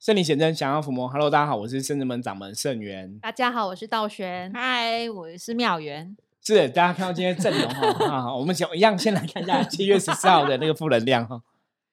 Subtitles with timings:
[0.00, 1.08] 圣灵显真，想要伏魔。
[1.08, 3.18] Hello，大家好，我是圣人门掌门圣元。
[3.20, 4.48] 大家好，我是道玄。
[4.54, 6.16] 嗨，我是妙元。
[6.40, 11.42] 是，大家看到今天阵容哈， 啊，我们先一样，先来看一下七月十四号的那个负能量哈。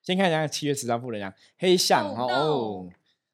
[0.04, 2.88] 先看一下七月十四号负能量，黑象哦。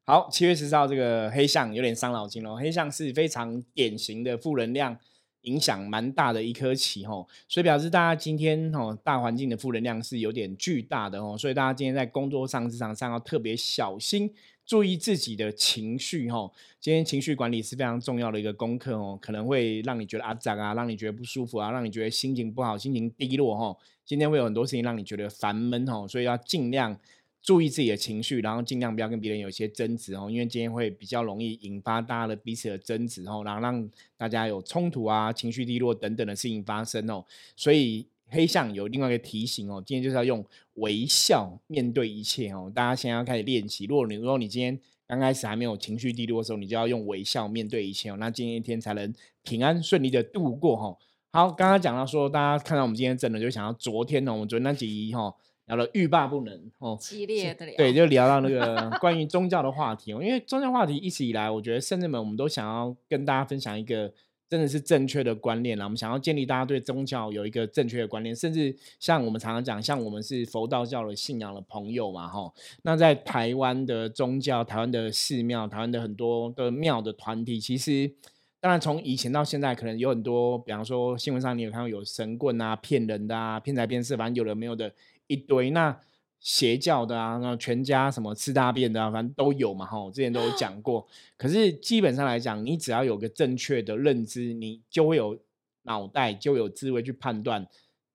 [0.05, 2.55] 好，七月十四号这个黑象有点伤脑筋哦。
[2.55, 4.97] 黑象是非常典型的负能量。
[5.45, 14.31] 影响蛮大的一颗棋吼，所以表示大家今天吼大环境的负能量是有点巨大的哦，所以大家今天在工作上、职场上要特别小心，
[14.71, 16.49] 注意自己的情绪吼。
[16.79, 23.77] 今天情绪管理是非常重要的一个功课哦，可能会让你觉得阿脏啊，让你觉得不舒服啊，让你觉得心情不好、心情低落吼。
[24.05, 26.98] 今天会有很多事情让你觉得烦闷吼，所以要尽量。
[27.43, 37.26] 注意自己的情绪，然后尽量不要跟别人有一些争执哦，因为今天会比较容易引发大家的彼此的争执哦，然后让大家有冲突啊、情绪低落等等的事情发生哦。
[37.55, 40.44] 所以黑象有另外一个提醒哦，今天就是要用
[40.76, 42.71] 微笑面对一切哦。
[42.73, 50.98] 大家现在要开始练习，如果你如果你今天刚开始还没有情绪低落的时候，你就要用微笑面对一切哦，那今天一天才能平安顺利的度过哈。
[51.32, 55.35] 好，刚刚讲到说，大家看到我们今天真的就想到昨天呢，我们昨天那集哈。
[55.68, 60.21] 聊了欲罢不能哦，激烈的聊，对，就聊到那个关于宗教的话题哦。
[60.21, 64.12] 因为宗教话题一直以来，我觉得甚至们我们都想要跟大家分享一个
[64.52, 65.85] 真的是正确的观念啦。
[65.85, 72.52] 我们想要建立大家对宗教有一个正确的观念，甚至像我们常常讲，像我们是佛道教的信仰的朋友嘛，哈。
[72.81, 78.12] 那在台湾的宗教、台湾的寺庙、台湾的很多的庙的团体，其实
[78.59, 84.91] 当然从以前到现在，可能有很多，比方说新闻上你有看到有神棍啊、骗人的啊、骗财骗色，反正有的没有的。
[85.28, 85.97] 一堆那
[86.41, 90.03] 邪教的啊，那全家什么吃大便的啊，反正都有嘛哈。
[90.03, 91.07] 我之前都有讲过。
[91.38, 95.39] 可是基本上来讲，你只要有个正确的认知，你就会有
[95.84, 97.67] 脑袋，就有智慧去判断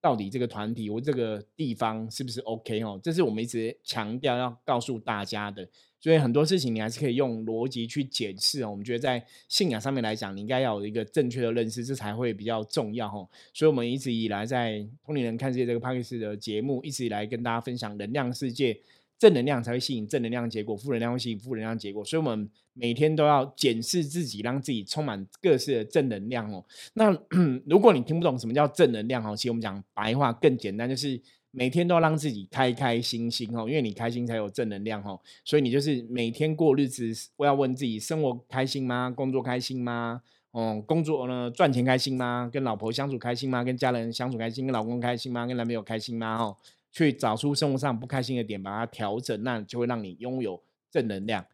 [0.07, 3.01] 到底这个团体或这个地方是不是 OK 哦。
[3.03, 5.69] 这是我们一直强调要告诉大家的。
[5.99, 8.71] 所以很多事情你还是可以用逻辑去解释哦。
[8.71, 13.29] 我们觉得在信仰上面来讲，你应该要有一个正确的认识，这才会比较重要哦。
[13.53, 18.79] 所以，我们一直以来在通灵人看世界这个 p a 斯的节目，一直以来跟大家分享能量世界，
[19.19, 22.05] 正能量才会吸引正能量结果，负能量会吸引负能量结果。
[22.05, 26.65] 所以，我们每天都要检视自己，让自己充满各式的正能量哦。
[26.95, 27.11] 那
[27.67, 31.21] 如果你听不懂什么叫正能量哦，其实我们讲白话更简单，就是。
[31.53, 35.19] 每天都要让自己开开心心哦，因为你开心才有正能量哦。
[35.43, 39.11] 所以你就是每天过日子，我要问自己：生活开心吗？
[39.11, 40.21] 工作开心吗？
[40.51, 42.51] 哦，工作呢赚钱开心吗？
[42.53, 43.65] 跟老婆相处开心吗？
[43.65, 44.67] 跟家人相处开心？
[44.67, 45.47] 跟老公开心吗？
[45.47, 46.37] 跟男朋友开心吗？
[46.37, 46.55] 哦，
[46.97, 51.47] 去找出生活上不开心的点，把它调整，那就会让你拥有正能量。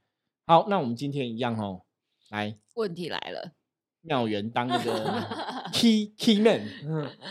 [0.47, 1.83] 好，那我们今天一样哦，
[2.31, 3.53] 来，问题来了，
[4.03, 5.27] 妙缘当那个
[5.75, 6.69] key key man，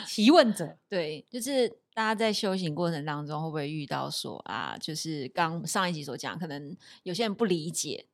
[0.06, 1.80] 提问者，对，就是。
[1.94, 6.74] 大家在修行过程当中，会不会遇到说啊，就是刚上一集所讲，可能
[7.04, 8.06] 有些人不理解，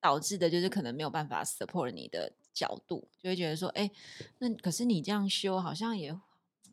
[0.00, 3.90] 导致的就是可能没有办法 support 你的角度，就会觉得说，哎，
[4.38, 6.18] 那可是你这样修好像也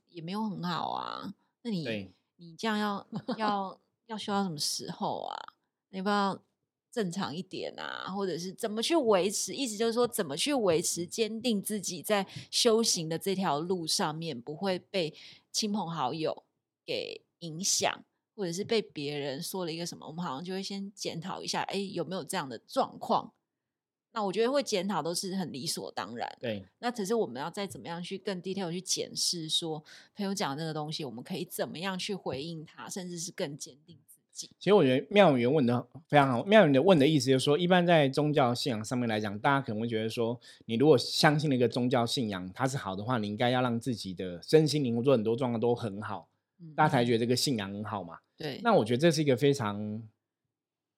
[0.07, 1.33] 也没有很好啊，
[1.63, 2.09] 那你
[2.43, 5.35] 你这样要要要修到什么时候啊？
[5.89, 6.39] 你不要
[6.91, 9.53] 正常一点啊，或者是怎么去维持？
[9.53, 15.13] 意思就是说，怎么去维持坚定自己在修行的这条路上面不会被。
[15.53, 16.45] 亲朋好友
[16.83, 18.03] 给影响，
[18.35, 23.31] 或者是被别人说了一个什么，我们好像就会先检讨一下，哎，有没有这样的状况？
[24.13, 26.37] 那我觉得会检讨都是很理所当然。
[26.39, 29.83] 对，那只是我们要再怎么样去更 detail 去检视，说
[30.15, 34.49] 朋友讲这个东西，我们可以怎么样去回应他，甚至是更坚定自己。
[34.59, 36.43] 其实我觉得妙元问的非常好。
[36.43, 46.27] 妙元的问的意思就是说，一般在宗教信仰上面来讲，大家可能会觉得说，你如果相信了一个宗教信仰，它是好的话，你应该要让自己的身心灵或者很多状况都很好，
[46.75, 48.19] 大家才觉得这个信仰很好嘛。
[48.37, 48.59] 对。
[48.63, 50.01] 那我觉得这是一个非常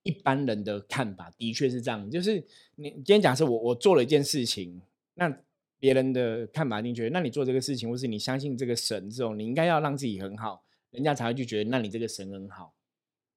[0.05, 2.09] 一般人的看法，的确是这样。
[2.11, 2.41] 就是
[2.75, 4.79] 你今天假设我我做了一件事情，
[5.15, 5.35] 那
[5.79, 12.73] 别人的看法，一定觉得，那你做这个事情，或是你相信这个神之后，你应该要让自己很好，人家才会去觉得，那你这个神很好。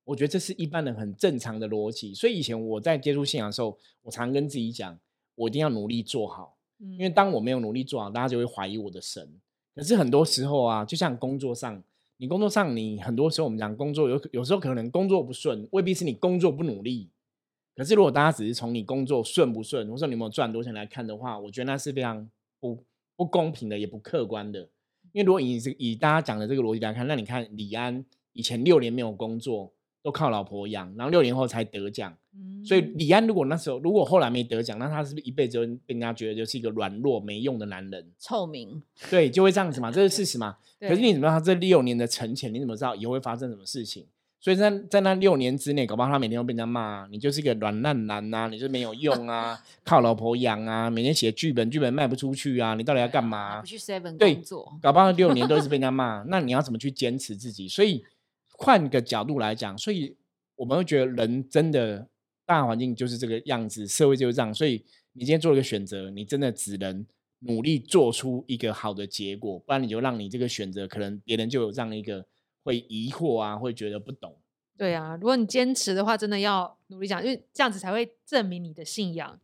[0.04, 4.98] 我觉得这是一般人很正常的逻辑，所以以前我在接触信仰的时候，我常跟自己讲，
[5.34, 9.26] 我一定要努力做好，因为当我没有努力做好，大家就会怀疑我的神。
[9.74, 11.82] 可是很多时候啊，就像工作上，
[12.18, 17.10] 你工作上你很多时候我们讲工作有有时候可能工作不顺，未必是你工作不努力。
[17.74, 22.28] 可是如果大家只是从你工作顺不顺，或者说你有没有赚多钱来看的话，我觉得那是非常
[22.60, 22.84] 不
[23.16, 24.68] 不公平的，也不客观的。
[25.12, 29.72] 因为如果以这以大家讲的这个逻辑来看，那你看李安以前六年没有工作。
[30.00, 32.16] 都靠老婆养，然后六年后才得奖。
[32.64, 38.06] 所以李安如果那时候如果后来没得奖，那他是不是一辈子被人家觉得就是一个软弱没用的男人？
[38.18, 38.82] 臭名。
[39.10, 40.56] 对，就会这样子嘛，这是事实嘛。
[40.80, 42.52] 可是你怎么知道他这六年的沉潜？
[42.52, 44.04] 你怎么知道以后会发生什么事情？
[44.40, 53.66] 所以在在那六年之内，搞不好他每天都被人家骂，你就是一个软烂男呐、你就是没有用啊，靠老婆养啊，每天写剧本，剧本卖不出去啊，你到底要干嘛不？
[53.66, 57.66] 去 Seven 对工作，搞不好六年都是被人家骂，那你要怎么去坚持自己？
[57.66, 58.04] 所以
[58.52, 60.14] 换个角度来讲，所以
[60.54, 62.06] 我们会觉得人真的
[62.48, 67.04] 大环境就是这个样子，社会就是这样，所以你今天做了一个选择，你真的只能
[67.40, 72.24] 努力做出一个好的结果，不然你就让你这个选择可能别人就有这样一个
[72.62, 74.34] 会疑惑啊，会觉得不懂。
[74.78, 79.38] 对啊，如果你坚持的话，真的要努力讲，因为这样子才会证明你的信仰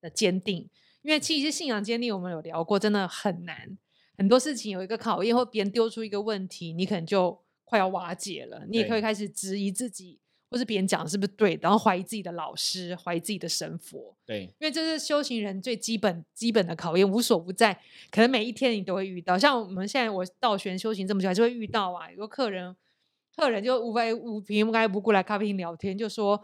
[0.00, 0.66] 的坚定。
[1.02, 3.76] 因为其实信仰坚定，我们有聊过，真的很难。
[4.16, 8.64] 很多事情有一个考验，或别人丢出一个问题，你可能就快要瓦解了。
[8.68, 10.18] 你也可以开始质疑自己，
[10.50, 14.14] 或是别人讲的是不是对，然后怀疑自己的老师，怀疑自己的神佛。
[14.24, 17.74] 对，因为这是修行人最基本基本的考验，无所不在，
[18.10, 19.38] 可能每一天你都会遇到。
[19.38, 22.10] 像我们现在我道玄修行这么久，还是会遇到啊。
[22.10, 22.74] 有个客人，
[23.34, 26.36] 客人就无非无平无该不顾来咖啡厅聊天，就说：“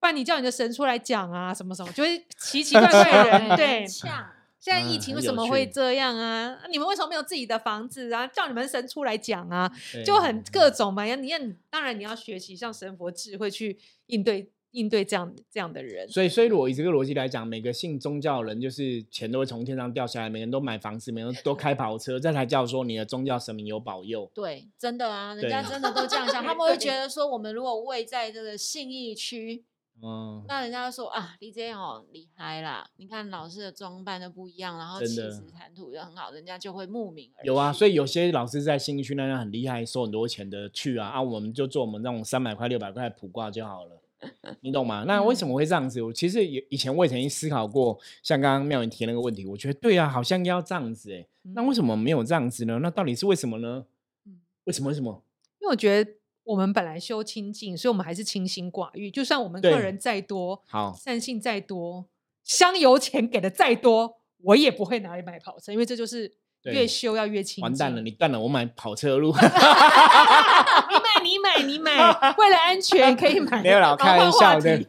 [0.00, 3.56] 不然你叫你的神出来讲啊，什么什么，就会奇奇怪怪的人。
[3.56, 4.26] 对，呛，
[4.60, 6.50] 现在疫情为什么会这样啊？
[6.62, 8.26] 啊你们为什么没有自己的房子啊？
[8.26, 9.70] 叫你们神出来讲啊？
[10.04, 11.04] 就很各种嘛。
[11.04, 16.06] 你看，当然你要学习像神佛智慧去应对应对这样这样的人。
[16.08, 24.30] 所以，所以如果以这个逻辑来讲，每个信宗教的人就是钱都会从天上掉下来，每个人都买房子，每个人都开跑车，这才叫说你的宗教神明有保佑。
[24.34, 29.64] 对，真的啊，人家真的都这样想，他们会觉得说，我们如果位在这个信义区，
[30.02, 44.00] 嗯，那人家就说啊，李这哦厉害啦，你看老师的装扮都不一样，然后气真的质谈吐又很好，人家就会慕名而有啊，所以有些老师在新一区那样很厉害，收很多钱的去啊，啊，我们就做我们那种三百块、六百块的卜卦就好了，
[44.62, 45.04] 你懂吗？
[45.06, 46.00] 那为什么会这样子？
[46.00, 52.78] 我其实也以前我也曾经思考过，像刚刚妙云提那个问题，我觉得对啊，好像要这样子哎、那为什么没有这样子呢？
[52.82, 53.84] 那到底是为什么呢？
[54.26, 54.88] 嗯为什么？
[54.88, 55.22] 为什么？
[55.60, 56.12] 因为我觉得
[56.50, 59.08] 我们本来修清净，所以我们还是清心寡欲。
[59.08, 62.04] 就算我们客人再多，好，善信再多，
[62.42, 66.32] 香油钱给的再多，我也不会拿来买跑车，因为这就是
[66.64, 67.62] 越修要越清。
[67.62, 69.32] 完蛋了，你断了我买跑车路。
[69.38, 73.62] 你买，你买，你买，为了安全可以买。
[73.62, 74.84] 没有啦，我开玩笑的。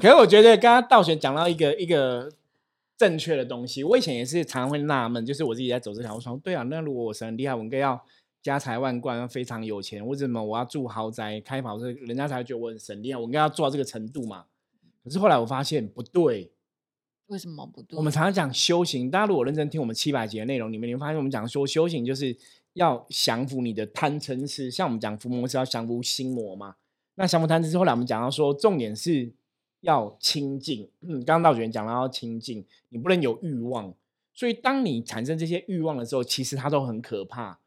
[0.00, 2.30] 可是我觉得刚刚道玄讲到一个一个
[2.98, 7.98] 正确的东西，我以前也是常常会纳闷，就是我自己在走这条路，说对啊，那如果我神很厉害，我应该要
[8.42, 13.18] 家财万贯，非常有钱，为什么我要住豪宅、开跑车，人家才会觉得我很神力啊？
[13.18, 14.46] 我应该要做到这个程度嘛？
[15.02, 16.52] 可是后来我发现不对，
[17.26, 17.96] 为什么不对？
[17.96, 22.36] 我们常常讲修行，大家如果认真听我们七百节的内容，你们你会发现我们讲说修行就是
[22.74, 26.76] 要降服你的贪嗔痴，像我们讲伏魔是要降服心魔嘛。
[27.16, 29.32] 那降服贪嗔痴，后来我们讲到说，重点是
[29.80, 30.88] 要清净。
[31.00, 33.92] 嗯，刚刚道主任讲到要清净，你不能有欲望。
[34.32, 37.58] 所以当你产生这些欲望的时候，其实它都很可怕。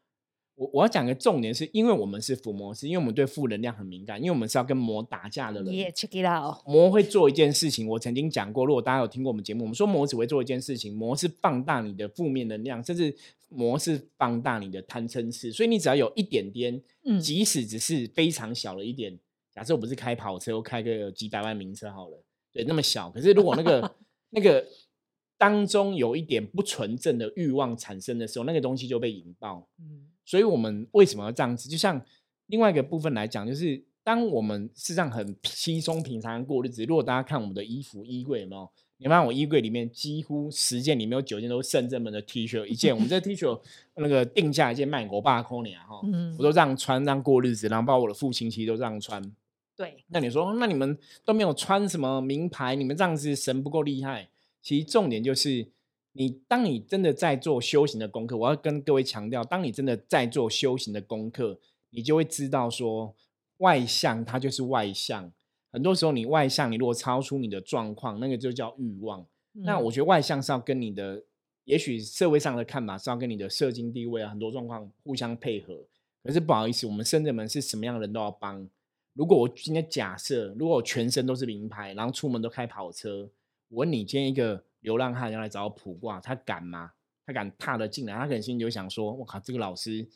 [0.62, 5.74] 我我要讲个重点是，因为我们是伏魔师，因为我们对负能量很敏感，因为我们是要跟魔打架的人。
[5.74, 6.62] Yeah, check it out。
[6.68, 13.12] 魔会做一件事情，我曾经讲过，如果大家有听过我们节目，我们说魔只会做一件事情，魔是放大你的负面能量，甚至
[13.50, 19.18] 魔是放大你的贪嗔痴，所以你只要有一点点，嗯即使只是非常小的一点，
[19.52, 22.24] 假设我不是开跑车，我开个几百万名车好了，
[22.54, 23.96] 对，那么小，可是如果那个
[24.30, 24.64] 那个
[25.40, 29.68] 当中有一点不纯正的欲望产生的时候，那个东西就被引爆。
[29.80, 31.68] 嗯所以我们为什么要这样子？
[31.68, 32.02] 就像
[32.46, 38.70] 另外一个部分来讲，就是当我们事实上很稀松平常地过日子，如果大家看我们的衣服衣柜有没有？
[38.96, 43.60] 你看我衣柜里面几乎十件里面有九件都是圣正门的 T 恤，一件我们这 T 恤
[43.96, 49.22] 那个定价一件卖我爸扣你啊哈，嗯我都这样穿，这样过日子，然后包括我的父亲其实都这样穿。
[49.76, 54.30] 对，那你说，那你们都没有穿什么名牌，你们这样子神不够厉害？
[54.62, 55.68] 其实重点就是，
[56.14, 61.60] 你当你真的在做修行的功课，我要跟各位强调，当你真的在做修行的功课，
[61.92, 63.16] 你就会知道说，
[63.58, 65.32] 外向它就是外向。
[65.72, 69.26] 很多时候你外向，你如果超出你的状况，那个就叫欲望。
[69.54, 71.24] 那嗯我觉得外向是要跟你的，
[71.64, 75.86] 也许社会上的看法是要跟你的社经地位啊，很多状况互相配合。
[76.24, 78.68] 可是不好意思，我们深圳门是什么样的人都要帮。
[79.14, 83.30] 如果我今天假设，如果我全身都是名牌，然后出门都开跑车，
[83.70, 86.92] 我问你，今天一个流浪汉要来找我卜卦，他敢吗？
[87.26, 88.14] 他敢踏得进来？
[88.14, 90.08] 他可能心里就想说：“我靠，这个老师，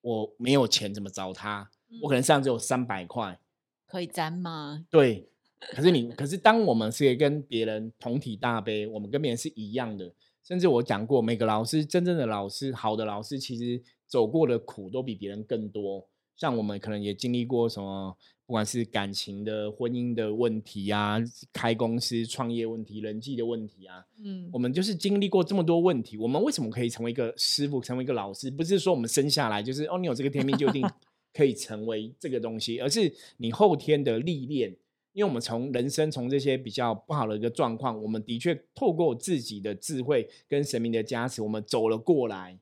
[0.00, 1.70] 我没有钱怎么找他？
[2.02, 3.38] 我可能身上只有三百块。”
[3.86, 4.84] 可以沾吗？
[4.90, 5.28] 对，
[5.58, 10.12] 可是你，可是当我们是跟别人同体大悲，我们跟别人是一样的。
[10.42, 16.08] 甚至我讲过，每个老师真正的老师，好的老师，其实走过的苦都比别人更多。
[16.40, 18.16] 像我们可能也经历过什么，
[18.46, 21.18] 不管是感情的、婚姻的问题啊，
[21.52, 28.50] 开公司、创业问题、人际的问题啊，嗯我们就是经历过这么多问题，我们为什么可以成为一个师傅，成为一个老师？
[28.50, 30.82] 不是说我们生下来就是哦，你有这个天命就一定
[31.34, 34.74] 可以成为这个东西，而是你后天的历练。
[35.12, 42.56] 因为我们从人生从这些比较不好的一个状况，我们的确透过自己的智慧跟神明的加持，我们走了过来。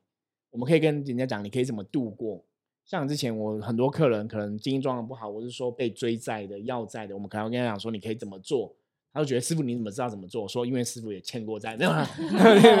[0.49, 2.43] 我们可以跟人家讲，你可以怎么度过。
[2.89, 8.73] 像之前我很多客人可能经济状况不好，我是说被追债的、要债的，我们可能跟他讲说，你可以怎么做。
[9.13, 10.47] 他就觉得师傅你怎么知道怎么做？
[10.47, 12.07] 说因为师傅也欠过债，没有吗？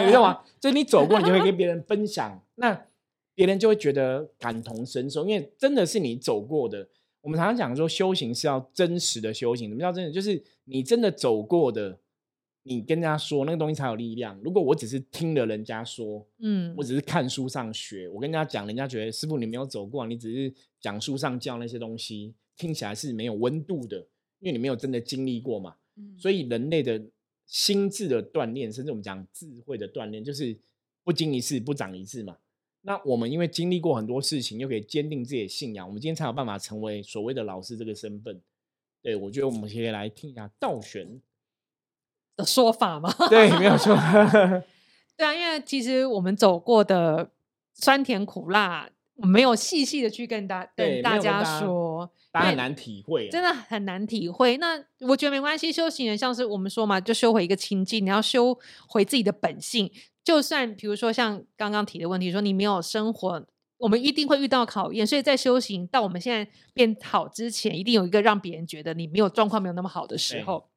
[0.07, 0.41] 没有吗？
[0.59, 2.85] 就你走过，你就会跟别人分享，那
[3.35, 6.87] 别人就会觉得感同身受，因为真的是你走过的。
[7.21, 9.69] 我们常常讲说，修行是要真实的修行。
[9.69, 10.11] 什么叫真的？
[10.11, 11.99] 就是你真的走过的，
[12.69, 14.39] 你跟人家说那个东西才有力量。
[14.43, 23.97] 如果我只是听了人家说，嗯，我只是看书上学，我跟人家讲，人家觉得师傅你没有走过，你只是讲书上教那些东西，听起来是没有温度的，
[24.39, 25.77] 因为你没有真的经历过嘛。
[26.15, 27.03] 所以人类的
[27.47, 30.55] 心智的锻炼，甚至我们讲智慧的锻炼，就是
[31.03, 32.37] 不经一事不长一智嘛。
[32.81, 38.39] 那我们因为经历过很多事情，又可以坚定自己的信仰，我们今天才有办法成为所谓的老师这个身份。
[39.01, 41.19] 对我觉得我们可以来听一下道玄
[42.39, 43.13] 的说法吗？
[43.29, 43.93] 对，没有错。
[45.15, 47.29] 对啊，因为其实我们走过的
[47.73, 54.55] 酸甜苦辣，我没有细细的去跟大跟大家说，大家很难体会，真的很难体会。
[54.57, 59.91] 那我觉得没关系，修行人像是我们说嘛，就修回一个清净，你要修回自己的本性。
[60.23, 63.45] 就算比如说像刚刚提的问题，说你没有生活，
[63.77, 65.05] 我们一定会遇到考验。
[65.05, 70.69] 所以在修行到我们现在变好之前，一定有一个让别人觉得你没有状况没有那么好的时候。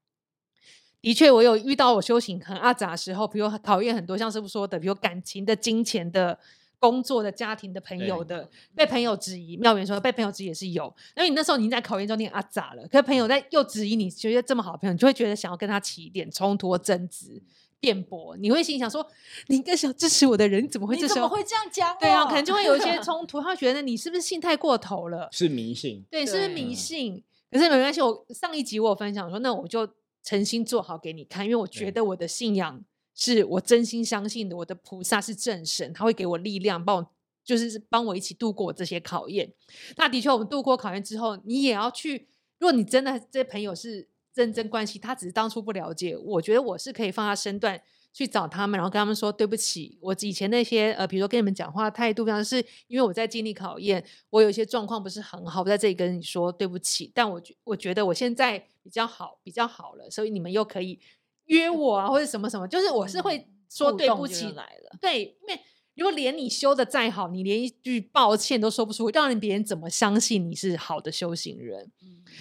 [1.03, 6.39] 的确，我有遇到我修行很阿杂时候，比如考验很多，像师傅说的，比如感情的、金钱的、
[6.79, 9.57] 工作的、家庭的、朋友的，被朋友质疑。
[9.57, 10.85] 妙元说被朋友质疑也是有，
[11.17, 12.87] 因为你那时候已经在考验中，你阿杂了。
[12.87, 17.43] 可是朋友在又质疑你，觉得这么好的朋友，你就会觉得想要跟他起一点冲突、争执。
[17.81, 19.05] 辩驳，你会心想说
[19.49, 21.97] ：“你应该想支持我的人，怎么会这时候会这样讲？
[21.99, 23.41] 对啊，可能就会有一些 冲突。
[23.41, 25.29] 他觉得你是不是信太过头了？
[25.33, 27.21] 是迷信，对，是不是迷信？
[27.51, 29.85] 可是没关系，我上一集我有分享说，那我就
[30.23, 34.57] 诚心做好给你看，因为我觉得我的信仰是我真心相信的。
[34.57, 37.11] 我的菩萨是正神，他会给我力量，帮我
[37.45, 39.53] 就是帮我一起度过这些考验。
[39.97, 42.29] 那的确，我们度过考验之后，你也要去。
[42.59, 44.09] 如果你真的这些朋友是。
[44.35, 46.17] 认真关系，他只是当初不了解。
[46.17, 47.79] 我觉得我是可以放下身段
[48.13, 49.97] 去找他们，然后跟他们说对不起。
[50.01, 57.11] 我以前那些呃，比如说跟你们讲话态度，像是因为我在经历考验，我有一些状况不是很好，我在这里跟你说对不起。
[57.15, 60.99] 但我觉我觉得我现在比较好，比较好了，所以你们又可以
[61.47, 64.99] 约我啊，或者什么什么，就是我是会说对不起来了。
[65.01, 65.61] 对，因为
[65.95, 71.91] 如果连你修的再好，你连一句抱歉都说不出，让人别人怎么相信你是好的修行人？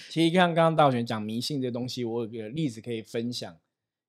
[0.10, 3.58] 其实像刚刚道玄讲迷信这东西，我有个例子可以分享，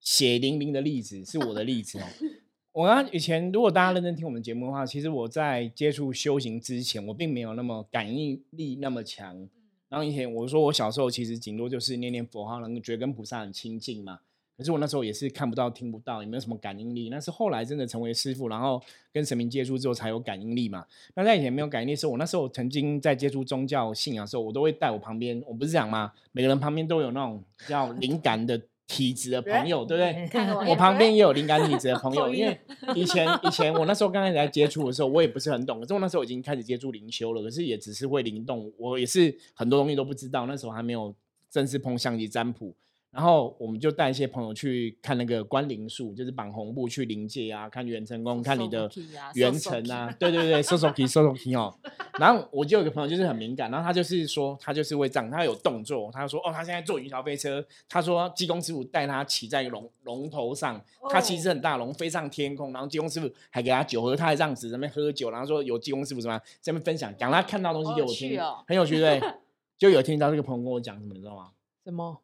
[0.03, 2.03] 血淋淋的例子是我的例子哦。
[2.73, 9.49] 我刚以前如果大家认真听我们节目的话，其实我在接触修行之前，我并没有那么感应力那么强。
[9.89, 14.21] 然后以前我说我小时候其实顶多就是念念佛号，能够觉得跟菩萨很亲近嘛。
[14.57, 17.09] 可是我那时候也是看不到、听不到，也没有什么感应力。
[17.11, 18.81] 那是后来真的成为师傅，然后
[19.13, 20.87] 跟神明接触之后才有感应力嘛。
[21.15, 26.13] 那在以前没有感应力的时候，我那时候曾经在接触宗教信仰的时候，我都会带我旁边，我不是讲吗？
[26.33, 30.69] 每个人旁边都有那种比较灵感的体质的朋友，对不对？
[30.69, 32.59] 我旁边也有灵感体质的 朋友，因为
[32.95, 35.81] 以前以前我那时候刚开始在接触的时候，我也不是很懂。
[35.81, 40.47] 可是我那时候已经开始接触灵修了，可是也只是会灵动，我也是很多东西都不知道。
[40.47, 41.15] 那时候还没有
[41.51, 42.75] 正式碰象棋占卜。
[43.13, 48.91] 然后我们就带一些朋友去看那个观灵术，就是绑红布去灵界啊，看元成功，看你的
[49.35, 51.75] 元辰啊，对对对，收收皮收收皮哦。
[52.19, 69.21] 然后我就有个朋友就是很敏感，然后他就是说他就是会这样，他有动作，他说哦，他现在坐云霄飞车，他说济公师傅带他骑在龙龙头上，他其实很大龙飞上天空，然后济公师傅还给他酒喝，他还这样子在那边喝酒，然后说有济公师傅什么在那边分享，讲他看到东西给我听，很有趣对，
[69.77, 71.51] 就有听到这个朋友跟我讲什么，你知道吗？
[71.85, 72.19] 什么？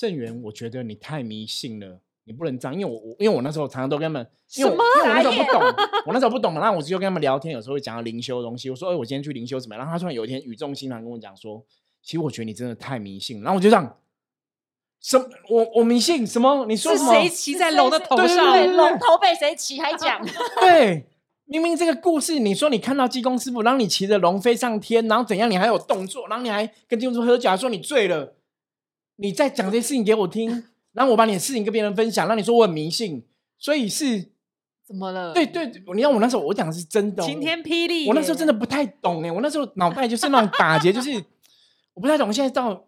[0.00, 4.70] 郑源，我觉得你太迷信了，你不能这样，因为我我因为我那时候常常都跟他们，什么？
[4.72, 5.62] 因为我那时候不懂，
[6.06, 8.70] 我那时候不懂嘛，然后我就跟他们聊天，有时候会讲到灵修的东西。
[8.70, 9.80] 我说，哎，我今天去灵修怎么样？
[9.80, 11.62] 然后他突然有一天语重心长跟我讲说，
[12.02, 13.42] 其实我觉得你真的太迷信。
[13.42, 13.98] 然后我就这样，
[15.02, 16.64] 什么我我迷信什么？
[16.64, 18.74] 你说是谁骑在龙的头上？
[18.74, 19.78] 龙头被谁骑？
[19.78, 20.24] 还讲？
[20.62, 21.04] 对，
[21.44, 25.50] 明明这个故事，你说你看到济公师傅，然后你骑着龙飞上天，然后怎样？
[25.50, 28.34] 你还有动作，然后你还跟济公师傅喝酒，说你醉了。
[29.20, 30.48] 你在讲这些事情给我听，
[30.92, 33.22] 然后我把你的事情跟别人分享，让你说我很迷信，
[33.58, 34.30] 所以是
[34.84, 35.32] 怎么了？
[35.34, 38.08] 对对，你看我那时候我讲的是真的，晴天霹雳。
[38.08, 41.12] 我那时候真的不太懂哎，我那时候脑袋就是那种打结， 就是
[41.94, 42.32] 我不太懂。
[42.32, 42.86] 现在到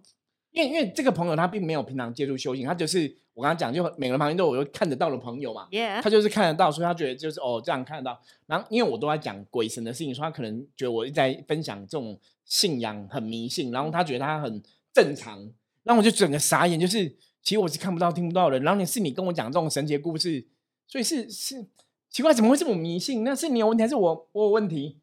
[0.50, 5.68] 因为因为这个朋友他并没有平常接触修行，他就是我刚刚讲，就每个人旁边都有看得到的朋友嘛
[6.02, 8.20] 他就是看得到，所以他觉得就是哦这样看得到。
[8.46, 14.62] 然后因为我都在讲鬼神的事情，所以他可能觉得我一直在分享这种信仰很迷信，然后他觉得他很
[14.92, 15.48] 正常，
[15.82, 17.08] 然后我就整个傻眼，就是
[17.42, 20.46] 其实我是看不到听不到的，然后你是你跟我讲这种神奇的故事，
[20.86, 21.66] 所以是是
[22.10, 23.24] 奇怪，怎么会这么迷信？
[23.24, 24.98] 那是你有问题还是我我有问题？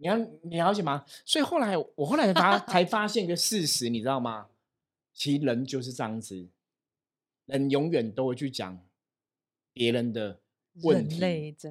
[0.00, 1.04] 你要你了解吗？
[1.24, 4.46] 所以后来我后来才发才发现一个事实，你知道吗？
[5.12, 6.48] 其实人就是这样子，
[7.46, 8.78] 人永远都会去讲
[9.72, 10.38] 别人的
[10.82, 11.18] 问题，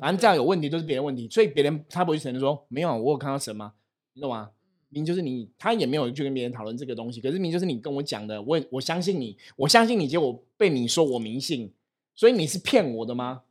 [0.02, 3.76] 反正的这样有问题都是别人问题，所以别人他不会承认说没有啊，我有看到神吗？
[4.12, 4.52] 你懂吗？
[4.90, 11.72] 明明就是你，他也没有去跟别人讨论这个东西，可是明明就是你跟我讲的，我也我相信你，我相信你，结果被你说我迷信，
[12.16, 13.42] 所以你是骗我的吗？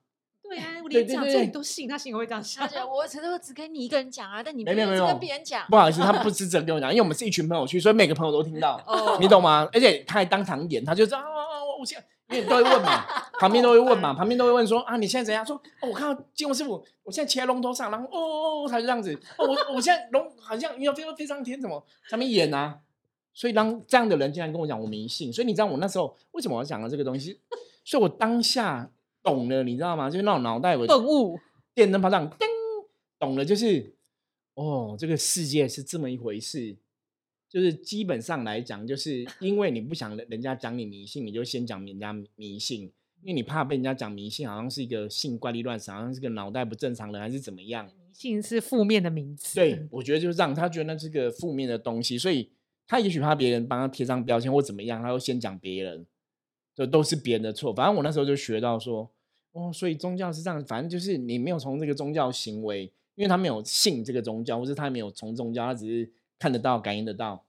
[0.43, 2.75] 对啊，我连讲这里对都信，他信我会这样他想觉。
[2.77, 5.77] 得我只是只跟你一个人讲啊，但你不没有没有跟别人讲不。
[5.77, 9.69] 好意思，他不是只跟我讲，因为我们是一群朋友去，所以每个朋友都听到，哦你懂吗？
[9.73, 11.77] 而且他还当场演，他就知道啊啊啊！
[11.81, 13.05] 我现在因为都会问嘛，
[13.39, 15.45] 旁边都会问嘛，旁边都会问说啊，你现在怎样？
[15.47, 22.81] 说哦，我看到金龙师傅，我现在骑在龙头上，然后哦哦哦，他就这样子，哦，我我现在龙好像要飞飞上天，怎么上面演啊？
[23.33, 27.39] 所以当这样的人竟然跟我讲我迷信，所以你知道我那时候为什么我要讲了这个东西？
[27.85, 28.91] 所以我当下
[29.23, 30.11] 懂了，你知道吗？
[30.11, 31.39] 就是那种脑袋我顿悟，
[31.75, 32.49] 电灯泡这样叮，
[33.19, 33.95] 懂了，就是
[34.55, 36.77] 哦，这个世界是这么一回事。
[37.49, 42.83] 就是基本上来讲，就是因为你不想人人家讲你迷信，你就先讲人家迷信，
[43.23, 47.87] 因为你怕被人家讲迷信，好像是一个性怪力乱神，好像是个脑袋不正常的，还是怎么样？
[47.87, 49.55] 迷信是负面的名词。
[49.55, 52.51] 对，我觉得就是让他觉得那是个负面的东西，所以
[52.87, 56.05] 他也许怕别人帮他贴上标签或怎么样，他会先讲别人，
[56.75, 57.73] 这都是别人的错。
[57.73, 59.11] 反正我那时候就学到说，
[59.53, 62.85] 哦，所以宗教是这样，反正就是你没有从这个宗教行为，
[63.15, 67.45] 因为他没有信这个宗教，或是他没有从宗教，他只是看得到、感应得到。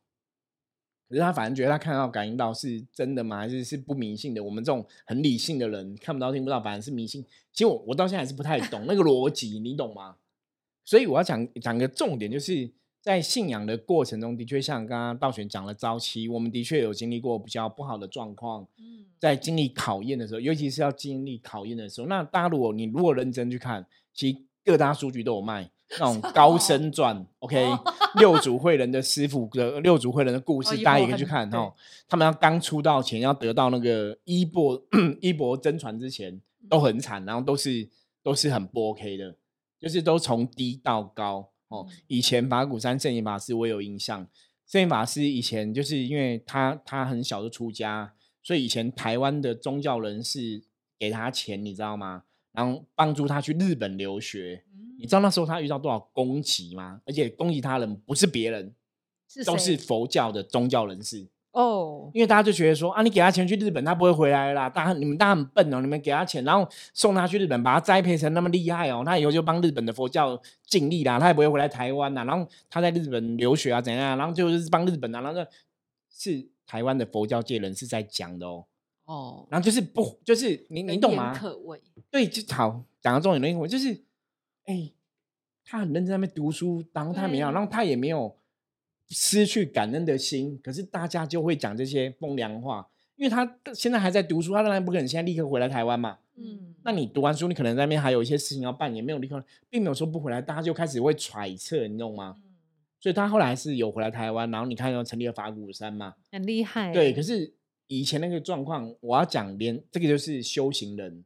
[1.10, 3.38] 可是他反正觉得他看得到、感应到是真的吗？
[3.38, 4.44] 还是是不迷信的？
[4.44, 7.24] 我们这种很理性的人看不到、听不到，反而是迷信。
[7.54, 10.18] 其实我我到现在还是不太懂那个逻辑，你懂吗？
[10.84, 12.70] 所以我要讲讲个重点，就是
[13.02, 27.66] 在信仰的过程中，的确像刚刚道玄讲了，早期我们的确有经历过比较不好的状况，嗯，在经历考验的时候，尤其是要经历考验的时候，那大家如果你如果认真去看，其实各大书局都有卖那种高僧传， OK，
[28.16, 31.74] 六祖慧人的师傅的六祖慧人的故事，哦大家也可以去看哦。
[32.08, 34.82] 他们要刚出道前要得到那个衣钵
[35.22, 37.90] 衣钵真传之前，都很惨，然后都是
[38.22, 39.36] 都是很不 OK 的，
[39.80, 41.88] 就是都从低到高哦。
[42.08, 44.28] 以前法鼓山圣严法师我有印象，
[44.66, 50.64] 圣严法师以前就是因为他他很小就出家，所以以前台湾的宗教人士
[51.00, 52.24] 给他钱，你知道吗？
[52.58, 54.64] 然后帮助他去日本留学。
[54.98, 57.00] 你知道那时候他遇到多少攻击吗？
[57.06, 58.74] 而且攻击他人不是别人，
[59.30, 61.28] 是都是佛教的宗教人士。
[61.52, 64.68] 哦，因为大家就觉得说啊，你给他钱去日本，他不会回来啦。
[64.68, 72.24] 大家你们大家很笨哦，你们给他钱，然后送他去日本，把他栽培成那么厉害哦，他以后就帮日本的佛教尽力啦，他也不会回来台湾啦。
[72.24, 74.16] 然后他在日本留学啊，怎样啊？
[74.16, 75.40] 然后就是帮日本啊，然后
[76.12, 78.66] 是台湾的佛教界人士在讲的哦。
[79.08, 81.34] 哦，然后就是不，就是你你懂吗？
[81.34, 84.04] 可畏，对，就好讲到重点的英文，就是
[84.66, 84.92] 哎，
[85.64, 88.36] 他很认真在那边读书，然后他没有，对然后他也没有
[89.10, 96.18] 失去感恩的心，可是大家就会讲这些风凉话，因为他现在还在读书，他当然不可能现在立刻回来台湾嘛。
[96.36, 102.36] 嗯，那你读完书，你可能在那边还有一些事情要办，也没有立刻，并没有说不回来，大家就开始会揣测，你懂吗？
[102.38, 102.44] 嗯
[103.00, 106.92] 所以他后来是有回来台湾，然后你看又成立了法鼓山嘛，很厉害。
[106.92, 107.54] 对，可是
[107.88, 111.24] 以前那个状况，我要讲连这个就是修行人。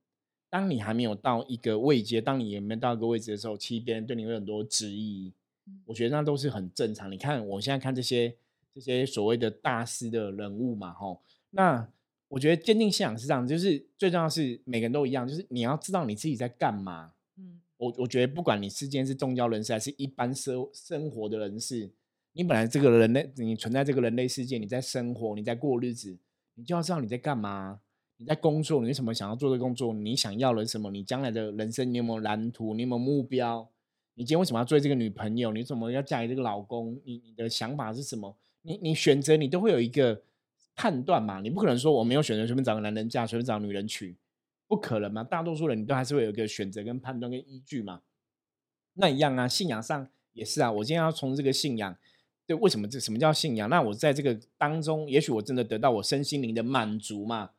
[0.50, 5.32] 当你还没有到一个位阶，当你也没有到一个位置的时候，其实别人对你会有很多质疑。
[5.86, 7.10] 我觉得那都是很正常。
[7.10, 8.36] 你看我现在看这些
[8.76, 11.21] 这些所谓的大师的人物嘛，吼，
[11.52, 11.88] 那
[12.28, 17.13] 我觉得坚定信仰是这样，就是最重要的是每个人都一样，就是你要知道你自己在干嘛。
[17.38, 21.89] 嗯，我我觉得不管你之间是宗教人士还是一般生生活的人士，
[22.34, 26.17] 你本来这个人类，你存在这个人类世界，你在生活，你在过日子，
[26.56, 27.80] 你就要知道你在干嘛，
[28.18, 33.70] 你在工作，你为什么想要做这工作，你想要了什么，你将来的人生你有没有蓝图，你有没有目标？
[34.16, 35.52] 你今天为什么要追这个女朋友？
[35.54, 37.00] 你怎么要嫁给这个老公？
[37.06, 38.38] 你你的想法是什么？
[38.64, 40.22] 你你选择你都会有一个
[40.76, 44.16] 判断嘛，你不可能说我没有选择随便找个男人嫁，随便找女人娶。
[44.68, 45.24] 不可能嘛？
[45.24, 48.02] 大多数人你都还是会有一个选择跟判断跟依据嘛。
[48.94, 50.72] 那一样啊，信仰上也是啊。
[50.72, 51.98] 我今天要从这个信仰，
[52.52, 53.70] 对，为什么这什么叫信仰？
[53.70, 57.52] 那我在这个当中，也许我真的得到我身心灵的满足嘛，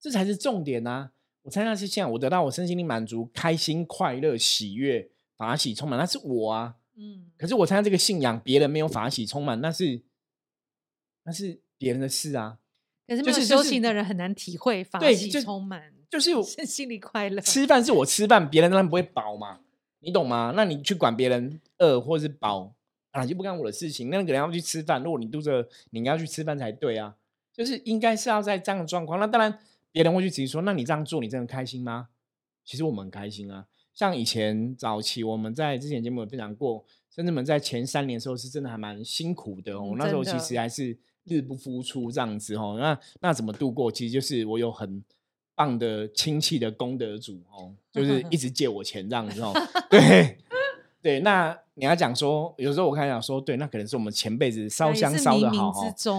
[0.00, 1.12] 这才是重点啊。
[1.42, 6.74] 我参加是信仰，我得到我身心灵满足，开心、快乐、喜悦、法喜充满，那是我啊。
[6.96, 10.02] 嗯，可是我参加这个信仰，别人没有法喜充满，那是
[11.22, 12.58] 那是别人的事啊。
[13.06, 17.40] 可是没有就是修行的人很难体会法喜充满，就是我身心里快乐。
[17.40, 19.60] 吃饭是我吃饭，别人当然不会饱嘛，
[20.00, 20.52] 你懂吗？
[20.56, 22.74] 那你去管别人饿或是饱
[23.10, 24.10] 啊，就不干我的事情。
[24.10, 27.16] 那个人要去吃饭，如果你肚子饿，你应该要去吃饭才对啊。
[27.52, 29.18] 就是应该是要在这样的状况。
[29.18, 29.58] 那当然，
[29.92, 32.08] 别人会去质疑说，那你这样做，你真的开心吗？
[32.64, 33.66] 其实我们很开心啊。
[33.92, 39.90] 像以前早期我们在之前节目有分享过，甚至们在前三年的时候是真的还蛮辛苦的哦。
[39.92, 42.76] 嗯那时候其实还是日不敷出这样子哦。
[42.78, 43.90] 那那怎么度过？
[43.90, 45.02] 其实就是我有很
[45.56, 49.52] 棒的亲戚的功德主哦，就是一直借我钱这样子哦。
[49.90, 50.38] 对
[51.02, 55.72] 对，那你要讲说，有时候我看讲说，对，那可能是我们前辈子烧香烧的好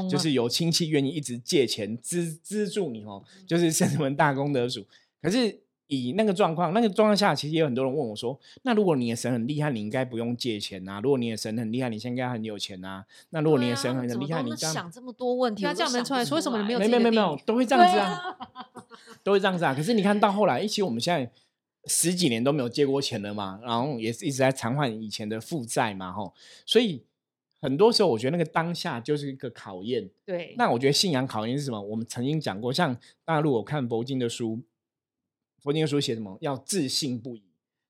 [0.10, 4.84] 就是有亲戚愿意一直借钱资资助你哦，就是圣门大功德主。
[5.22, 13.06] 可是以那个状况，那个状况下，其实也有很多人问我说，那如果你的神很厉害，你应该不用借钱啊；如果你的神很厉害，你现在应该很有钱啊。
[13.30, 18.36] 那如果你的神很厉害，你这样想这么多问题，对啊我都这样能出来说为什么你没有没没没没有都会 这样子啊，
[19.22, 19.76] 都会这样子啊。
[19.76, 21.30] 可是你看到后来，一起我们现在
[21.86, 26.34] 十几年都没有借过钱了嘛，然后也是一直在偿还以前的负债嘛，吼。
[26.66, 27.04] 所以
[27.60, 30.10] 很多时候我觉得那个当下就是一个考验。
[30.26, 31.82] 对，那我觉得信仰考验是什么？
[31.82, 34.62] 我们曾经讲过，像大陆我看佛经的书，
[35.60, 36.38] 佛经的书写什么？
[36.42, 37.44] 要自信不疑。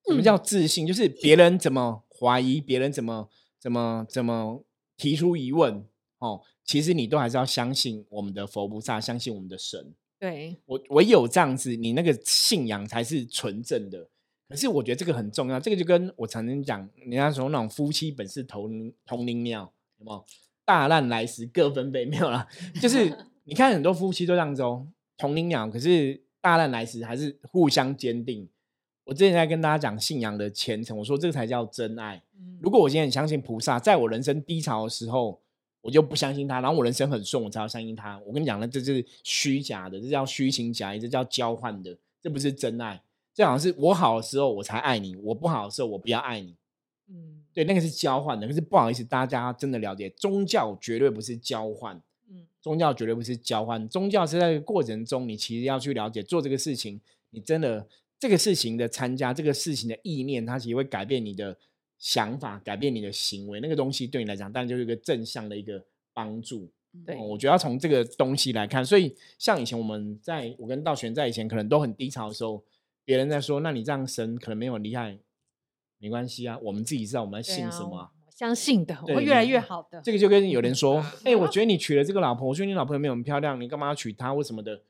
[0.08, 0.88] 什么叫自信？
[0.88, 4.64] 就是别人怎么怀疑，别人怎么怎么怎么
[4.98, 5.86] 提出疑问，
[6.18, 9.94] 哦，其实你都还是要相信我们的佛菩萨，相信我们的神。
[10.22, 14.08] 对，我唯有这样子，你那个信仰才是纯正的。
[14.48, 20.24] 可是我觉得这个很重要，这个就跟我常常讲，人家说那种夫妻本是同同林鸟，有没有？
[20.64, 22.48] 大难来时各分贝，没有啦。
[22.80, 23.12] 就是
[23.46, 24.86] 你看很多夫妻都这样子哦，
[25.18, 28.48] 同林鸟，可是大难来时还是互相坚定。
[29.06, 32.22] 我之前在跟大家讲信仰的虔诚，我说这个才叫真爱。
[32.38, 35.42] 嗯如果我今天很相信菩萨，在我人生低潮的时候，
[35.82, 38.20] 我就不相信他，然后我人生很顺，我才要相信他。
[38.26, 43.02] 我跟你讲，那这就是虚假的，这叫虚情假意，这叫交换的，这不是真爱。
[43.34, 46.56] 这好像是我好的时候我才爱你，我不好的时候我不要爱你。
[47.10, 48.48] 嗯对，那个是交换的。
[48.48, 57.88] 可是不好意思，大家真的了解，宗教绝对不是交换，嗯宗教绝对不是交换，宗教是在这个过程中，你其实要去了解做这个事情，你真的
[58.20, 61.58] 这个事情的参加，这个事情的意念，它其实会改变你的
[62.02, 65.82] 想法，改变你的行为，那个东西对你来讲，当然就是一个正向的一个
[66.14, 66.70] 帮助。
[67.06, 72.62] 对哦我觉得要从这个东西来看，所以像以前我们在我跟道玄在以前可能都很低潮的时候，
[73.06, 75.18] 别人在说，那你这样神可能没有很厉害，
[76.00, 80.02] 没关系啊，我们自己知道我们在信什么相信的，我会越来越好的。
[80.02, 84.34] 这个就跟有人说， 哎、我觉得你娶了这个老婆，我觉得你老婆没有很漂亮，你干嘛要娶她？
[84.34, 84.82] 为什么的？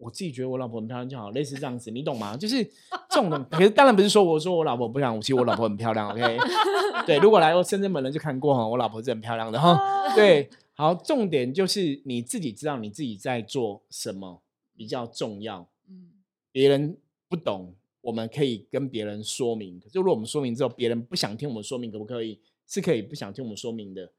[0.00, 2.36] 我自己觉得我老婆很漂亮就好，类似这样子，你懂吗？
[2.36, 2.64] 就是
[3.08, 3.38] 这种的。
[3.50, 6.38] 可是当然不是说我说我老婆不漂亮，我其实我老婆很漂亮，OK？
[7.06, 9.78] 对，如果来过深圳本人就看过哈，我老婆是很漂亮的哈。
[10.14, 14.42] 对，好，重点就是你自己知道你自己在做什么
[14.74, 16.08] 比较重要，嗯，
[16.50, 16.96] 别人
[17.28, 19.78] 不懂，我们可以跟别人说明。
[19.78, 22.40] 可是如果我们说明之后，别人不想听我们说明，可不可以？
[22.66, 24.12] 是可以不想听我们说明的。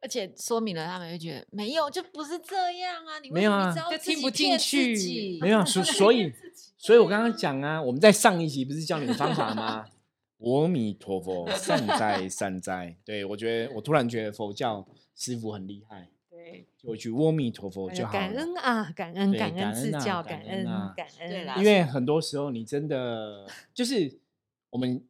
[0.00, 3.18] 而且说明了，他们会觉得没有，就不是这样啊！
[3.20, 6.32] 你没有啊就听不进去己没有啊，所 所以，
[6.76, 9.86] 所以我刚刚讲啊，我们在上一集不是教你们方法吗？
[10.40, 12.96] 阿弥陀佛，善哉善哉。
[13.04, 18.20] 对我觉得，我突然觉得佛教师傅很厉害，对，就一句阿弥陀佛就好了。
[18.20, 20.64] 恩啊，感恩感感恩啊恩赐教，感感恩
[20.96, 21.28] 感恩。
[21.28, 24.20] 对啦因为很多时候你真的就是
[24.70, 25.04] 我们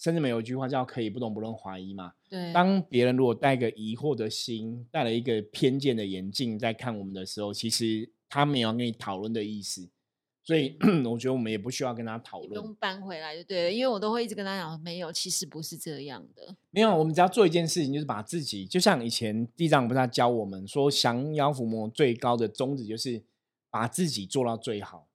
[0.00, 2.14] 甚至没有一句话叫“可以不懂不论怀疑”嘛。
[2.28, 9.90] 对，当别人如果带个疑惑的心，带了一个偏见的眼镜在看我们的时候，其实他没有要跟你讨论的意思，
[10.42, 12.74] 所以 我觉得我们也不需要跟他讨论用。
[12.76, 16.56] 搬回来就对了，因为我都会一直跟他讲，没有，其实不是这样的。
[16.70, 23.22] 没有，我们只要做一件事情，就是把自己，就像以前地藏菩萨教我们说，降妖伏魔最高的宗旨就是
[23.68, 25.08] 把自己做到最好，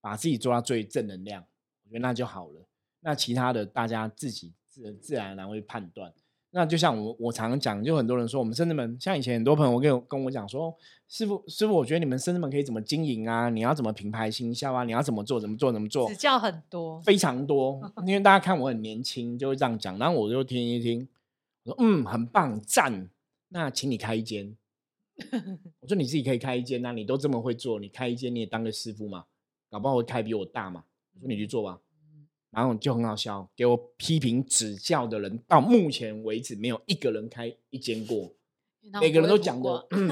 [0.00, 1.44] 把自己做到最正能量，
[1.84, 2.65] 我觉得那就好了。
[3.06, 6.12] 那其他的大家自己自自然而然会判断。
[6.50, 13.48] 那就像我我常常讲，就很多人说我们生子们，像以前很多朋友跟我跟我讲说，师傅师傅，我觉得你们生子们可以怎么经营啊？
[13.48, 14.82] 你要怎么品牌行销啊？
[14.82, 15.38] 你要怎么做？
[15.38, 15.70] 怎么做？
[15.70, 16.08] 怎么做？
[16.08, 21.06] 指教很多，非常多， 因为大家看我很年轻，就会这样讲，然后我就听一听，
[21.62, 23.08] 我说嗯，很棒，赞，
[23.50, 24.56] 那请你开一间。
[25.78, 29.26] 我说你自己可以开一间，那、你都这么会做，你开一间你也当个师傅嘛，
[29.70, 30.84] 搞不好会开比我大嘛。
[31.14, 31.78] 我说你去做吧，
[32.56, 38.32] 然后就很好笑，给我批评指教的人到目前为止没有一个人开一间过，
[38.98, 40.08] 每个人都讲过，嗯，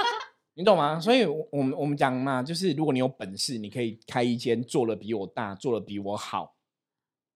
[0.56, 0.98] 你懂吗？
[0.98, 6.56] 所以我，我们我们讲嘛，就是如果你有本事，你可以开一间做的比我大，做的比我好，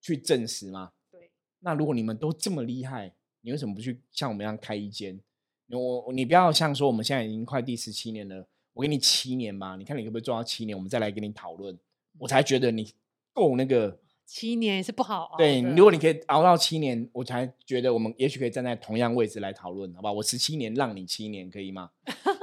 [0.00, 0.92] 去证实嘛。
[1.12, 5.20] 对，那如果你们都这么厉害，你为什么不去像我们一样开一间？
[5.68, 11.78] 我你不要像说我们现在已经快第十七年了，我给你七年吧，你看你可不可以做到七年，我们再来跟你讨论，
[12.18, 12.90] 我才觉得你
[13.34, 14.00] 够那个。
[14.26, 20.12] 七年也是不好熬对，如果你可以熬到七年，我才觉得我们也许可以站在同样位置来讨论，好不好？
[20.12, 21.90] 我十七年让你七年，可以吗？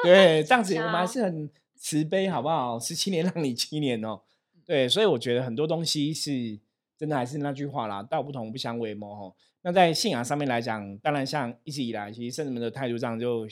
[0.02, 2.80] 对，这样子我们还 是很慈悲，好不好？
[2.80, 4.22] 十七年让你七年哦。
[4.66, 6.58] 对，所以我觉得很多东西是
[6.98, 9.36] 真的，还是那句话啦，道不同不相为谋哈。
[9.64, 13.46] 那在信仰上面来讲，当然像一直以来，其实圣人们的态度上就。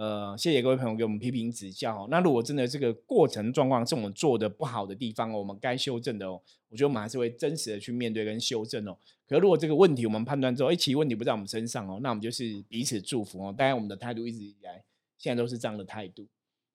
[0.00, 2.08] 呃，谢谢各位朋友给我们批评指教。
[2.10, 8.96] 那如果真的这个过程状况是我们做的不好的地方，我们该修正的哦，我觉得我们还是会真实的去面对跟修正哦。
[9.28, 13.54] 可如果这个问题我们判断之后，哎，其实问题不在我们身上哦，那我们就是彼此祝福哦。
[13.54, 14.82] 当然，我们的态度一直以来
[15.18, 16.26] 现在都是这样的态度。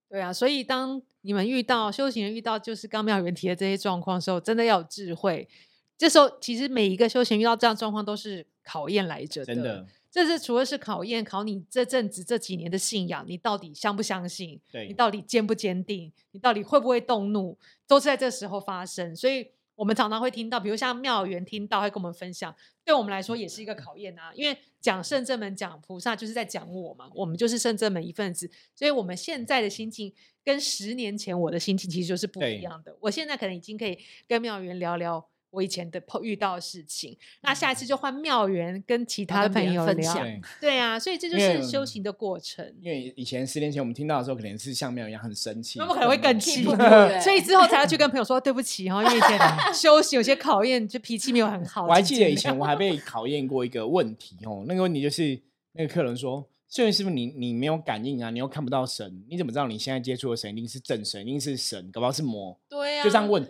[0.07, 5.49] 对啊，所以当你们遇到修行人遇到就是刚妙元提的这些状况的时候，真的要有智慧。
[5.97, 9.87] 这时候其实每一个修行遇到这样状况都是考验来着真的。
[10.15, 14.57] 这是除了是考验，考你这阵子这几年的信仰，你到底相不相信？
[14.71, 16.09] 对你到底坚不坚定？
[16.31, 17.57] 你到底会不会动怒？
[17.85, 19.13] 都是在这时候发生。
[19.13, 24.31] 所以我们常常会听到，比如像妙缘听到会跟我们分享，对我们来说也是一个考验啊。
[24.33, 28.49] 因为讲圣正门、讲菩萨，就是在讲我嘛，我们就是圣正门一份子。
[28.73, 30.13] 所以我们现在的心境
[30.45, 32.95] 跟十年前我的心情其实就是不一样的。
[33.01, 33.99] 我现在可能已经可以
[34.29, 35.27] 跟妙缘聊聊。
[35.55, 40.27] 我以前的碰遇到的事情，那下一次就换妙缘跟其他的朋友分享。
[40.59, 42.63] 对啊，所以这就是修行的过程。
[42.81, 46.63] 因为以前十年前我们听到的时候，可能是像妙一样很生气，那么可能会更气，
[47.23, 49.39] 所以 之后才要去跟朋友说对不起哈，因为以前
[49.73, 51.85] 修行有些考验，就脾气没有很好。
[51.85, 55.39] 我还记得以前我还被考验过一个问题哦，那个问题就是
[55.71, 56.45] 那个客人说。
[56.67, 58.29] 所以是不是你你没有感应啊？
[58.31, 61.89] 你又看不到神，你怎么知道你现在接触的神一定是正神，一定是神？
[61.91, 62.57] 搞不好是魔？
[62.67, 63.41] 对啊，就这样问。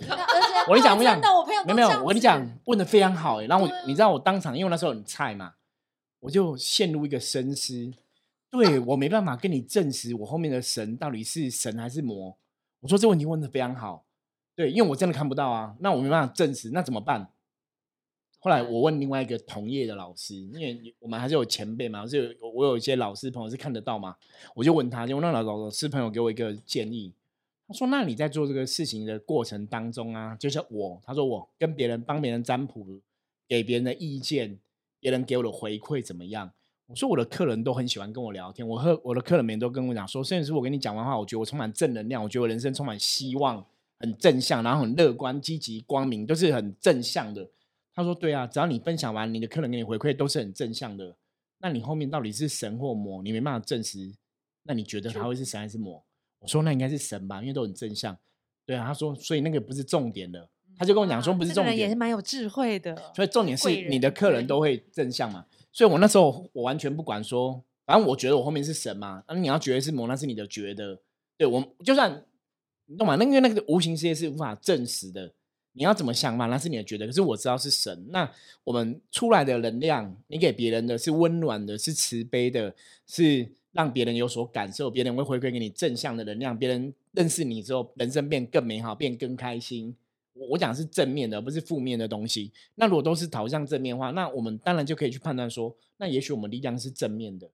[0.67, 1.19] 我跟你讲，我跟你讲，
[1.65, 3.45] 没有没有，我跟你讲，问的非常好哎。
[3.45, 5.55] 然后我，你知道我当场，因为那时候很菜嘛，
[6.19, 7.93] 我就陷入一个深思。
[8.51, 12.37] 对我没办法跟你证实我后面的神到底是神还是魔。
[12.79, 14.05] 我说这问题问的非常好，
[14.55, 17.29] 对，因为我真的看不到啊，那我没办法证实，那怎么办？
[18.39, 24.15] 后来我问另外一个同业的老师，因为我们还是有前辈嘛，是有我有一些老师朋友是看得到嘛，
[24.53, 27.11] 我就问他，就那老老师朋友给我一个建议，
[27.67, 33.01] 他说：“那你在做这个事情的过程当中啊，就是我，他说我跟别人帮别人占卜，
[33.47, 34.59] 给别人的意见，
[34.99, 36.51] 别人给我的回馈怎么样？
[36.85, 43.65] 我说我的客人都很喜欢跟我聊天，我和我的客人们都跟我讲说，甚至是我跟你讲完话，我觉得我充满正能量，我觉得我人生充满希望，
[43.99, 47.49] 很正向，然后很乐观、积极、光明，都是很正向的。”
[47.95, 51.15] 他说：“对啊，只要你分享完，你的客人给你回馈都是很正向的。
[51.59, 54.13] 那你后面到底是神或魔，你没办法证实。
[54.63, 56.03] 那你觉得他会是神还是魔？”
[56.39, 58.17] 我说：“那应该是神吧，因为都很正向。”
[58.65, 62.95] 对啊，他说：“所以那个不是重点的。”他就跟我讲说：“不是重点。”也是蛮有智慧的。
[63.15, 65.45] 所以重点是你的客人都会正向嘛？
[65.71, 69.23] 所以我那时候我完全不管说，反正我觉得我后面是神嘛。
[69.27, 70.99] 那你要觉得是魔，那是你的觉得。
[71.37, 72.25] 对我就算
[72.85, 73.15] 你懂吗？
[73.15, 75.33] 那因为那个无形世界是无法证实的。
[75.77, 76.45] 你要怎么想嘛？
[76.45, 78.07] 那是你的觉得，可是我知道是神。
[78.09, 78.31] 那
[78.63, 82.73] 我们出来的能量，你给别人的是温暖的，是慈悲的，
[83.05, 86.57] 是让别人有所感受，别人会回馈给你正向的能量。
[86.57, 89.93] 别人认识你之后，人生变更美好，变更开心。
[90.31, 92.53] 我我讲是正面的，不是负面的东西。
[92.75, 97.49] 那如果都是导向正面的话，那我们当然就可以去判断说，那也许我们力量是正面的。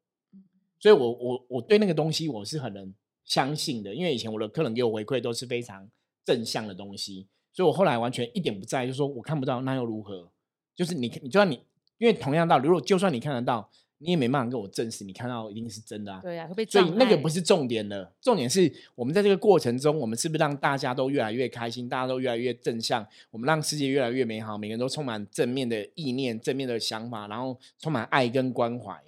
[0.80, 2.94] 所以我我我对那个东西我是很能
[3.26, 5.90] 相信的，因为以前我的客人给我回馈都是非常
[6.24, 7.26] 正向的东西。
[7.52, 10.30] 所以我后来完全一点不在，就说我看不到，那又如何？
[10.76, 11.60] 就是你，你就算你，
[11.98, 13.70] 因为同样道理，如果就算你看得到，
[14.04, 16.20] 你也没办法跟我证实你看到一定是真的啊。
[16.22, 29.00] 对啊，会被所以那个不是重点了，重点是我们在这个过程中，我们是不是让大家都越来越开心，大家都越来越正向，我们让世界越来越美好，每个人都充满正面的意念、正面的想法，然后充满爱跟关怀。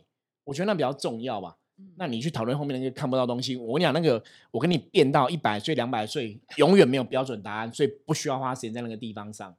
[0.44, 1.58] 我觉得那比较重要吧。
[1.98, 9.54] 那你去讨论后面那个看不到东西，我跟你讲，那个我跟你变到一百岁、两百岁，永远没有标准答案，所以不需要花时间在那个地方上。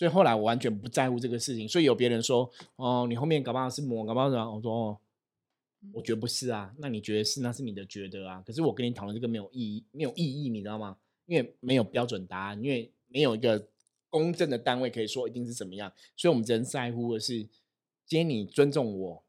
[0.00, 1.68] 所以后来我完全不在乎这个事情。
[1.68, 4.98] 所以有别人说：“哦，你后面搞不好是魔，搞不好什么？”我说：“哦，
[5.92, 6.74] 我觉得不是啊。
[6.78, 7.42] 那你觉得是？
[7.42, 8.42] 那是你的觉得啊。
[8.46, 10.96] 可是我跟你讨论这个没有意义，没有意义，你知道吗？
[11.26, 13.68] 因为没有标准答案，因为没有一个
[14.08, 15.92] 公正的单位可以说一定是怎么样。
[16.16, 17.42] 所以我们只能在乎的是，
[18.06, 19.22] 今天你尊重我。”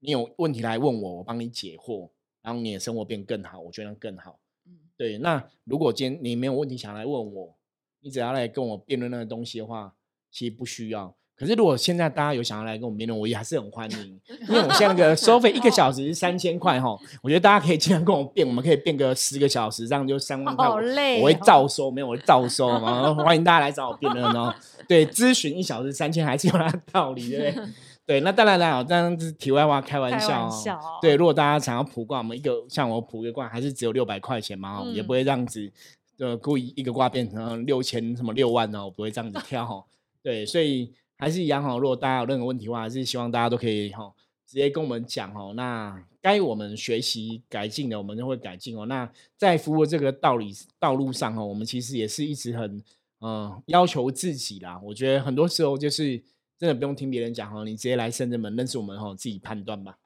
[0.00, 2.10] 你有问题来问我，我帮你解惑，
[2.42, 4.40] 然后你的生活变更好，我觉得更好。
[4.64, 5.18] 嗯，对。
[5.18, 7.56] 那如果今天你没有问题想来问我，
[8.00, 9.96] 你只要来跟我辩论那个东西的话，
[10.30, 11.14] 其实不需要。
[11.36, 23.14] 可是如果现在大家有想要来跟我辩论，我也还是很欢迎， 因为我现在那个收费一个小时是三千块哈，我觉得大家可以尽量跟我辩，我们可以辩个十个小时，这样就三万块，好累，我会照收，没有我会照收嘛。
[23.14, 24.52] 欢迎大家来找我辩论哦。
[24.88, 27.66] 对，咨询一小时三千还是有它的道理，对不对？
[28.04, 30.50] 对，那当然了，这样子题外话，开玩笑、哦。
[30.50, 35.70] 玩笑哦对，如果大家想要普卦，我们一个像我普一个卦还是只有六百块钱嘛，哦也嗯不会这样子，
[36.18, 39.84] 呃，故意一个卦变成六千什么六万哦，我不会这样子跳哦。
[40.28, 44.12] 对，所以还是一样哈、如果大家有任何问题的话，还是希望大家都可以哈、哦，
[44.46, 45.54] 直接跟我们讲哦。
[45.56, 48.84] 那该我们学习改进的，我们就会改进哦。
[48.84, 52.84] 那在服务这个道理道路上哦，我们其实也是一直很
[53.22, 54.78] 嗯、要求自己啦。
[54.84, 56.22] 我觉得很多时候就是
[56.58, 59.96] 真的不用听别人讲哦，你直接来深圳门认识我们哦，自己判断吧。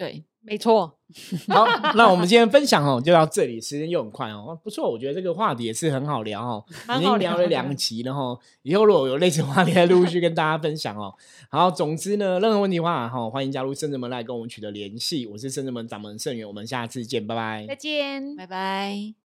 [0.00, 0.98] 嗯，对，没错，
[1.48, 11.14] 好，那我们今天分享哦就到这里，时间又很快哦，不错，我觉得这个话题也是很好聊哦，已蛮好聊已经聊了两集了哈，以后如果有类似话题，再陆续跟大家分享哦。
[11.50, 17.76] 好，总之呢，任何问题的话哈，欢迎加入圣人门来跟我们取得联系，我是圣人门掌门盛元，我们下次见，拜拜再。
[17.76, 18.36] 见。
[18.36, 19.19] 拜拜。